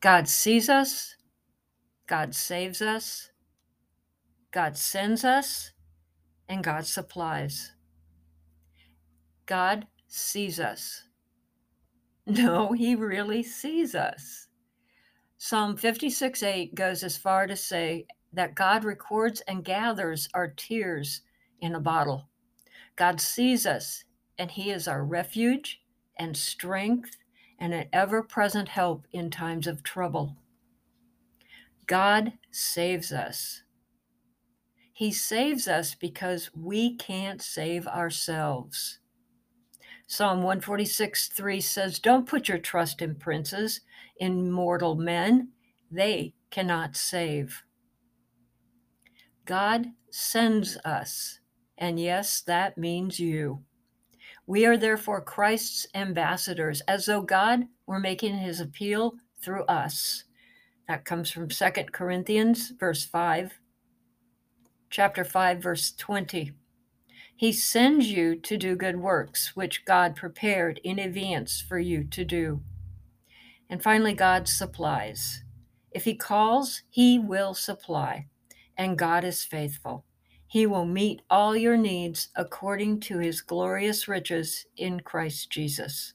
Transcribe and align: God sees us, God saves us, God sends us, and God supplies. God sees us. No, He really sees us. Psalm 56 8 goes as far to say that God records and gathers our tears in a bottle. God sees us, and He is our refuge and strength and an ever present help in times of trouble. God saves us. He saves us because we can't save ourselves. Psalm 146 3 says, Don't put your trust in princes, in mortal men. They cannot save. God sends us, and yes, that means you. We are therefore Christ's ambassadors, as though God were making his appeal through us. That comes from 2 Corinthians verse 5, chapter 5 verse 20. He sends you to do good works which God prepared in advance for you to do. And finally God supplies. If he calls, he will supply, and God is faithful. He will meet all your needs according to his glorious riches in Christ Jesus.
God 0.00 0.28
sees 0.28 0.68
us, 0.68 1.16
God 2.06 2.34
saves 2.34 2.80
us, 2.80 3.30
God 4.52 4.76
sends 4.76 5.24
us, 5.24 5.72
and 6.48 6.62
God 6.62 6.86
supplies. 6.86 7.72
God 9.46 9.86
sees 10.06 10.60
us. 10.60 11.02
No, 12.30 12.72
He 12.72 12.94
really 12.94 13.42
sees 13.42 13.94
us. 13.94 14.48
Psalm 15.38 15.78
56 15.78 16.42
8 16.42 16.74
goes 16.74 17.02
as 17.02 17.16
far 17.16 17.46
to 17.46 17.56
say 17.56 18.06
that 18.34 18.54
God 18.54 18.84
records 18.84 19.40
and 19.48 19.64
gathers 19.64 20.28
our 20.34 20.48
tears 20.48 21.22
in 21.62 21.74
a 21.74 21.80
bottle. 21.80 22.28
God 22.96 23.18
sees 23.18 23.64
us, 23.64 24.04
and 24.38 24.50
He 24.50 24.70
is 24.70 24.86
our 24.86 25.02
refuge 25.02 25.80
and 26.18 26.36
strength 26.36 27.16
and 27.58 27.74
an 27.74 27.86
ever 27.92 28.22
present 28.22 28.68
help 28.68 29.06
in 29.12 29.30
times 29.30 29.66
of 29.66 29.82
trouble. 29.82 30.36
God 31.86 32.34
saves 32.50 33.12
us. 33.12 33.62
He 34.92 35.12
saves 35.12 35.68
us 35.68 35.94
because 35.94 36.50
we 36.54 36.96
can't 36.96 37.40
save 37.40 37.86
ourselves. 37.86 38.98
Psalm 40.06 40.38
146 40.38 41.28
3 41.28 41.60
says, 41.60 41.98
Don't 41.98 42.26
put 42.26 42.48
your 42.48 42.58
trust 42.58 43.02
in 43.02 43.14
princes, 43.14 43.80
in 44.18 44.50
mortal 44.50 44.94
men. 44.94 45.50
They 45.90 46.34
cannot 46.50 46.96
save. 46.96 47.62
God 49.44 49.86
sends 50.10 50.76
us, 50.84 51.40
and 51.76 52.00
yes, 52.00 52.40
that 52.42 52.76
means 52.76 53.20
you. 53.20 53.64
We 54.48 54.64
are 54.64 54.78
therefore 54.78 55.20
Christ's 55.20 55.86
ambassadors, 55.94 56.80
as 56.88 57.04
though 57.04 57.20
God 57.20 57.66
were 57.86 58.00
making 58.00 58.38
his 58.38 58.60
appeal 58.60 59.16
through 59.42 59.64
us. 59.64 60.24
That 60.88 61.04
comes 61.04 61.30
from 61.30 61.50
2 61.50 61.66
Corinthians 61.92 62.72
verse 62.80 63.04
5, 63.04 63.58
chapter 64.88 65.22
5 65.22 65.62
verse 65.62 65.92
20. 65.92 66.52
He 67.36 67.52
sends 67.52 68.10
you 68.10 68.36
to 68.36 68.56
do 68.56 68.74
good 68.74 68.96
works 68.96 69.54
which 69.54 69.84
God 69.84 70.16
prepared 70.16 70.80
in 70.82 70.98
advance 70.98 71.60
for 71.60 71.78
you 71.78 72.02
to 72.04 72.24
do. 72.24 72.62
And 73.68 73.82
finally 73.82 74.14
God 74.14 74.48
supplies. 74.48 75.44
If 75.90 76.04
he 76.04 76.14
calls, 76.14 76.84
he 76.88 77.18
will 77.18 77.52
supply, 77.52 78.28
and 78.78 78.96
God 78.96 79.24
is 79.24 79.44
faithful. 79.44 80.06
He 80.48 80.66
will 80.66 80.86
meet 80.86 81.22
all 81.30 81.56
your 81.56 81.76
needs 81.76 82.28
according 82.34 83.00
to 83.00 83.18
his 83.18 83.42
glorious 83.42 84.08
riches 84.08 84.66
in 84.76 85.00
Christ 85.00 85.50
Jesus. 85.50 86.14